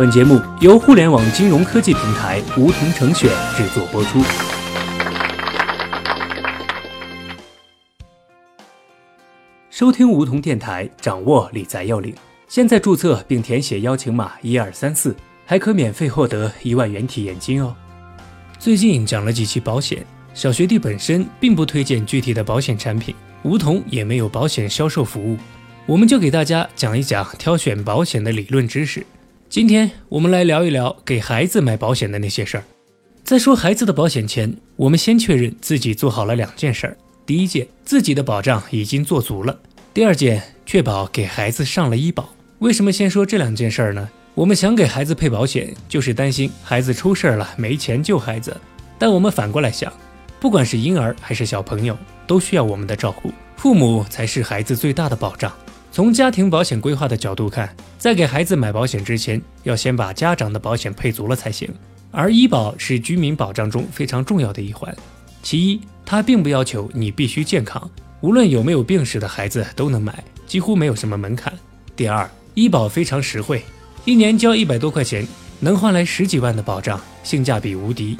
[0.00, 4.18] 本节目由互联网金融科技平台梧桐城选制作播出。
[9.68, 12.14] 收听梧桐电台，掌握理财要领。
[12.48, 15.14] 现在注册并填写邀请码一二三四，
[15.44, 17.76] 还可免费获得一万元体验金哦。
[18.58, 25.36] 最近讲了几期保险，小学弟本身并不推荐具体的保险产品，梧桐也没有保险销售服务，
[25.84, 29.04] 我们就给大家讲一讲挑选保险的理论知识。
[29.50, 32.62] 今天我们来聊一聊给孩子买保险的那些事儿。
[33.24, 39.52] 在说孩子的保险前，我们先确认自己做好了两件事儿：第一件，自己的保障已经做足了；
[39.92, 42.32] 第二件，确保给孩子上了医保。
[42.60, 44.08] 为什么先说这两件事儿呢？
[44.36, 48.56] 我们想给孩子配保险，就是担心孩子出事儿了没钱救孩子。
[49.00, 49.92] 但我们反过来想，
[50.38, 55.52] 不管是婴儿还是小朋友，都需要我们的照顾，父母才是孩子最大的保障。
[55.92, 61.68] 从家庭保险规划的角度看，在给孩子买保险之前，要先把家长的保险配足了才行。
[62.12, 64.94] 而医保是居民保障中非常重要的一环。
[65.42, 71.52] 其一，它并不要求你必须健康，无论有没有病史的孩子都能买，几乎没有什么门槛。
[71.96, 73.62] 第二，医保非常实惠，
[74.04, 75.26] 一年交一百多块钱，
[75.58, 78.16] 能换来十几万的保障，性价比无敌。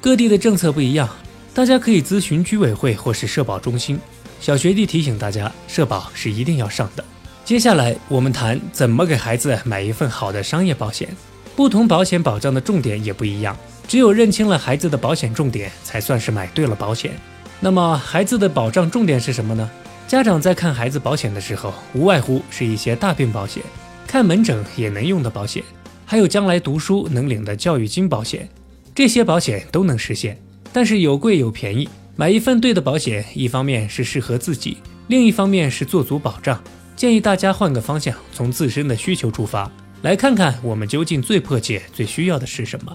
[0.00, 1.08] 各地的政策不一样，
[1.52, 3.98] 大家可以咨询居委会或是社保中心。
[4.40, 7.04] 小学弟提醒大家，社保是一定要上的。
[7.44, 11.08] 接下来我们谈怎么给孩子买一份好的商业保险。
[11.56, 13.56] 不同保险保障的重点也不一样，
[13.88, 17.12] 只有认清了孩子的保险重点，才算是买对了保险。
[17.58, 19.68] 那么孩子的保障重点是什么呢？
[20.06, 23.60] 家长在看孩子保险的时候，无外乎是一些大病保险、
[24.06, 25.64] 看门诊也能用的保险，
[26.06, 28.48] 还有将来读书能领的教育金保险。
[28.94, 30.38] 这些保险都能实现，
[30.72, 31.88] 但是有贵有便宜。
[32.20, 36.60] 买一份对的保险，一方面是适合自己，另一方面是做足保障。
[36.96, 39.70] 建议大家换个方向，从自身的需求出发，
[40.02, 42.92] 来看看我们究竟最迫切、最需要的是什么。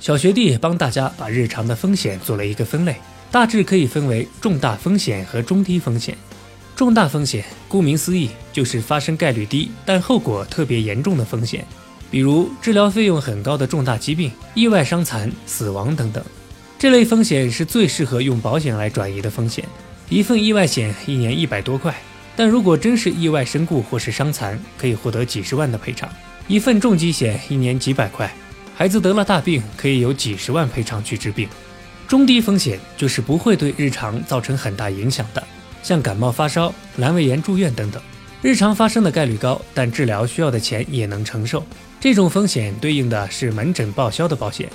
[0.00, 2.96] 小学弟帮大家把日常的风险做了一个分类，
[3.30, 6.16] 大致可以分为重大风险和中低风险。
[6.74, 11.66] 重大风险，顾名思义，就是发生概率低但后果特别严重的风险，
[12.10, 16.24] 比如治疗费用很高的重大疾病、意外伤残、死亡等等。
[16.84, 19.64] 这类风险是最适合用保险来转移的风险。
[20.10, 21.94] 一份意外险一年一百多块，
[22.36, 26.06] 但如果真是意外身故或是伤残，可以获得几十万的赔偿。
[26.46, 28.30] 一份重疾险一年几百块，
[28.76, 31.48] 孩子得了大病可以有几十万赔偿去治病。
[32.06, 35.42] 中低风险就是不会对日常造成很大影响的，
[35.82, 38.02] 像感冒发烧、阑尾炎住院等等，
[38.42, 41.64] 日常发生的概率高，但治疗需要的钱也能承受。
[41.98, 44.68] 这种风险对应的是门诊报销的保险。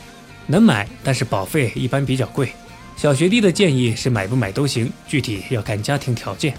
[0.49, 2.51] 能买，但是保费一般比较贵。
[2.97, 6.55] 小学弟的建议是买不买都行，具体要看家庭条件。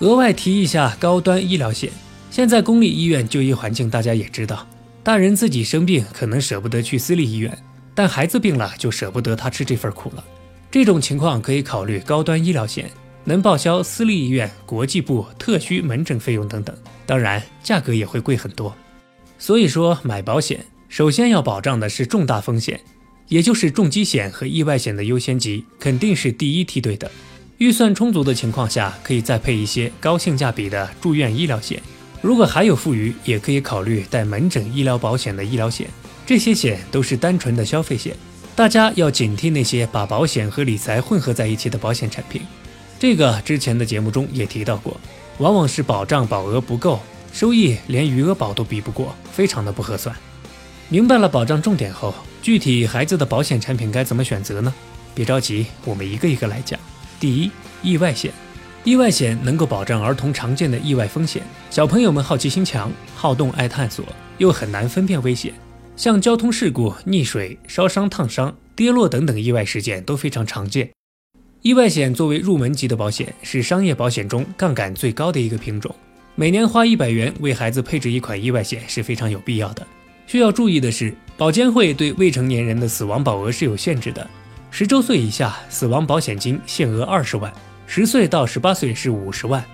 [0.00, 1.88] 额外提一下高端医疗险。
[2.32, 4.66] 现在公立医院就医环境大家也知道，
[5.04, 7.56] 大人自己生病可能舍不得去私立医院，
[7.94, 10.24] 但孩子病了就舍不得他吃这份苦了。
[10.70, 12.90] 这种情况可以考虑高端医疗险，
[13.24, 16.76] 能报销私立医院、国际部、特需门诊费用等等，
[17.06, 18.74] 当然价格也会贵很多。
[19.38, 22.78] 所以说买保险，首先要保障的是重大风险。
[23.28, 27.10] 也就是重疾险和意外险的优先级肯定是第一梯队的。
[27.58, 31.82] 预算充足的情况下，可以再配一些高性价比的住院医疗险。
[32.22, 35.88] 如果还有富余，也可以考虑带门诊医疗保险的医疗险。
[36.26, 38.14] 这些险都是单纯的消费险，
[38.54, 42.42] 大家要警惕那些把保险和理财混合在一起的保险产品。
[42.98, 45.00] 这个之前的节目中也提到过，
[45.38, 47.00] 往往是保障保额不够，
[47.32, 50.14] 收益连余额宝都比不过，非常的不合算。
[50.88, 52.14] 明白了保障重点后。
[52.48, 54.72] 具体孩子的保险产品该怎么选择呢？
[55.14, 56.80] 别着急，我们一个一个来讲。
[57.20, 57.50] 第一，
[57.82, 58.32] 意外险。
[58.84, 61.42] 意外险能够保障儿童常见的意外风险。
[61.68, 64.02] 小朋友们好奇心强，好动爱探索，
[64.38, 65.52] 又很难分辨危险，
[65.94, 70.88] 像交通事故、溺水、烧伤、烫伤、跌落等等意外事件都非常常见。
[71.60, 75.94] 意外险作为入门级的保险，是商业保险中杠杆最高的一个品种。
[76.34, 79.86] 每年花一百元为孩子配置一款意外险是非常有必要的。
[80.26, 81.14] 需要注意的是。
[81.38, 84.28] 保监会对未成年人的死亡保额是有限制的，
[84.72, 87.52] 十周岁以下死亡保险金限额二十万，
[87.86, 89.64] 十岁到十八岁是五十万。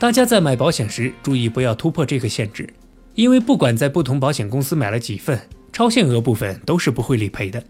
[0.00, 2.68] 大家在买保险时注意不要突破这个限制，
[3.14, 5.40] 因为不管在不同保险公司买了几份，
[5.72, 7.62] 超限额部分都是不会理赔的。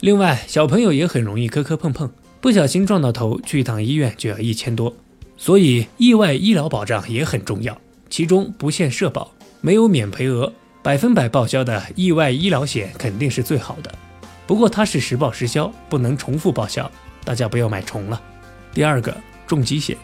[0.00, 2.10] 另外，小朋友也很容易磕磕碰碰，
[2.42, 4.94] 不小心撞到头，去一趟医院就要一千多，
[5.38, 7.80] 所以意外医疗保障也很重要，
[8.10, 9.32] 其中不限社保，
[9.62, 10.52] 没有免赔额。
[10.84, 13.90] 百分百报销的意外医疗险肯定是最好的，
[14.46, 16.90] 不过它是实报实销，不能重复报销，
[17.24, 18.20] 大家不要买重了。
[18.74, 19.16] 第二个
[19.46, 19.96] 重疾险，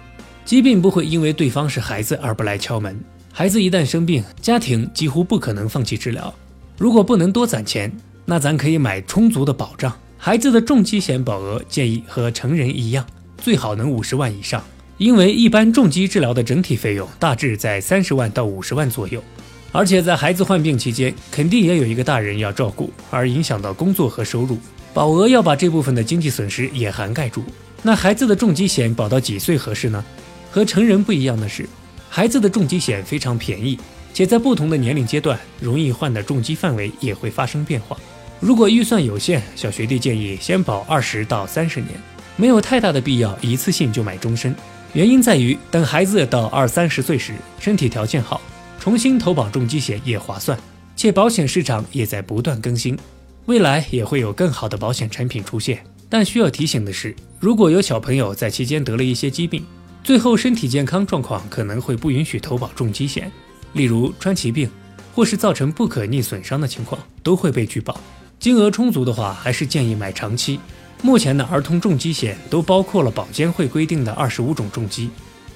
[0.42, 2.98] 疾病不会因为对方是孩子而不来敲门，
[3.30, 6.32] 孩子一旦生病，家庭几乎不可能放弃治疗。
[6.78, 7.92] 如果不能多攒钱，
[8.24, 9.94] 那咱可以买充足的保障。
[10.16, 13.04] 孩子的重疾险保额建议和成人一样，
[13.36, 14.64] 最好能五十万以上，
[14.96, 19.22] 因为一般重疾治疗的整体费用大致在三十万到五十万左右。
[19.72, 24.58] 而且在孩子患病期间，肯定也有一个大人要照顾，而影响到工作和收入，
[24.92, 27.44] 保额要把这部分的经济损失也涵盖住。
[27.82, 30.04] 那孩子的重疾险保到几岁合适呢？
[30.50, 31.68] 和成人不一样的是，
[32.08, 33.78] 孩子的重疾险非常便宜，
[34.12, 37.96] 且在不同的年龄阶段，容易患的重疾范围也会发生变化。
[38.40, 41.92] 如果预算有限，小学弟建议先保二十到三十年，
[42.36, 44.52] 没有太大的必要一次性就买终身。
[44.94, 48.40] 原因在于，等孩子到二三十岁时，身体条件好。
[48.80, 50.58] 重新投保重疾险也划算，
[50.96, 52.98] 且保险市场也在不断更新，
[53.44, 55.84] 未来也会有更好的保险产品出现。
[56.08, 59.62] 但需要提醒的是，如果有小朋友在期间得了一些疾病，
[60.02, 63.30] 最后身体健康状况可能会不允许投保重疾险，
[63.74, 64.68] 例如川崎病，
[65.14, 68.00] 或是造成不可逆损伤的情况，都会被拒保。
[68.38, 70.58] 金额充足的话，还是建议买长期。
[71.02, 75.10] 目前的儿童重疾险都包括了保监会规定的二十五种重疾。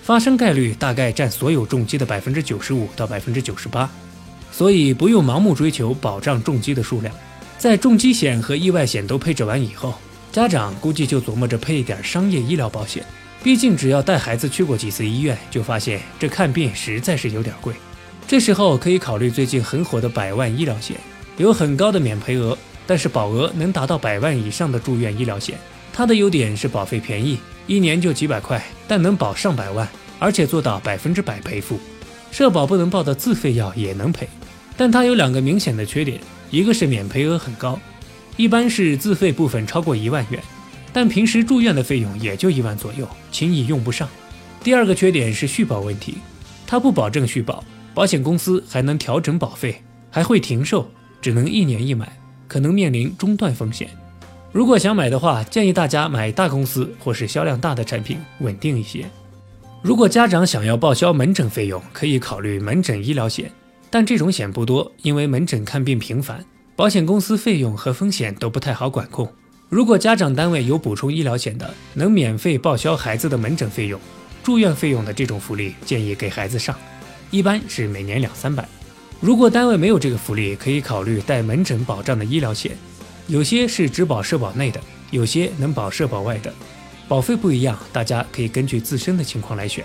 [0.04, 3.90] 发生概率大概占所有重疾的百分之九十五到百分之九十八，
[4.52, 7.14] 所以不用盲目追求保障重疾的数量。
[7.56, 9.94] 在重疾险和意外险都配置完以后，
[10.30, 13.02] 家长估计就琢磨着配一点商业医疗保险。
[13.42, 17.72] 毕竟只要带孩子去过几次医院，就发现这看病实在是有点贵。
[18.28, 20.98] 这时候可以考虑最近很火的百万医疗险，
[21.38, 25.58] 有很高的免赔额，但是保额能达到百万以上的住院医疗险。
[25.94, 27.38] 它的优点是保费便宜。
[27.66, 29.88] 一年就几百块，但能保上百万，
[30.18, 31.78] 而且做到百分之百赔付。
[32.30, 34.28] 社保不能报的自费药也能赔，
[34.76, 36.20] 但它有两个明显的缺点：
[36.50, 37.78] 一个是免赔额很高，
[38.36, 40.42] 一般是自费部分超过一万元，
[40.92, 44.08] 但平时住院的费用也就一万左右，轻易用不上；
[44.62, 46.18] 第二个缺点是续保问题，
[46.66, 47.64] 它不保证续保，
[47.94, 50.90] 保险公司还能调整保费，还会停售，
[51.22, 52.18] 只能一年一买，
[52.48, 53.88] 可能面临中断风险。
[54.54, 59.04] 如果想买的话，建议大家买大公司或是销量大的产品，稳定一些。
[59.82, 63.50] 如果家长想要报销门诊费用，可以考虑门诊医疗险，
[63.90, 66.38] 但这种险不多，因为门诊看病频繁，
[66.76, 69.28] 保险公司费用和风险都不太好管控。
[69.68, 74.00] 如果家长单位有补充医疗险的，能免费报销孩子的门诊费用、
[74.44, 76.78] 住院费用的这种福利，建议给孩子上，
[77.32, 78.64] 一般是每年两三百。
[79.18, 82.70] 如果单位没有这个福利，可以考虑带门诊保障的医疗险。
[83.26, 84.80] 有些是只保社保内的，
[85.10, 86.52] 有些能保社保外的，
[87.08, 89.84] 保费不一样，大家可以根据自身的情况来选。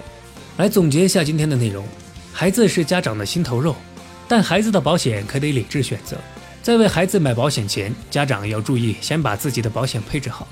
[0.57, 1.86] 来总结一下今天的内容：
[2.33, 3.75] 孩子是家长的心头肉，
[4.27, 6.18] 但孩子的保险可得理智选择。
[6.62, 10.45] 在为孩子买保险前，家长要注意先把自己的保险配置好。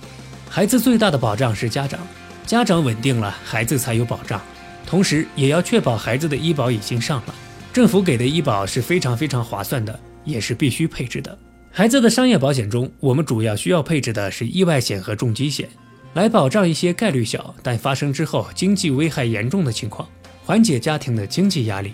[0.50, 2.00] 孩子最大的保障是家长，
[2.46, 4.42] 家长稳定了，孩子才有保障。
[4.86, 7.36] 同时也要确保孩子的医保已经上了，
[7.74, 11.38] 政府给的医保是非常非常划算的，也是必须配置的。
[11.78, 15.70] 孩子的商业保险中，我们主要需要配置的是意外险和重疾险，
[16.16, 20.10] 来保障一些概率小但发生之后经济危害严重的情况，
[20.44, 21.94] 缓解家庭的经济压力。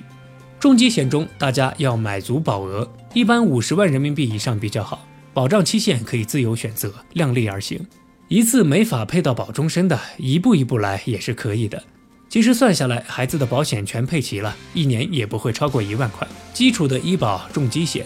[0.58, 7.86] 重疾险中，大家要买足保额，一般五十万人民币以上比较好，保障期限可以自由选择，量力而行。
[8.30, 11.84] 一次没法配到保终身的，一步一步来也是可以的。
[12.30, 16.26] 其实算下来，孩子的保险全配齐了，一年也不会超过一万块。
[16.54, 18.06] 基础的医保、重疾险。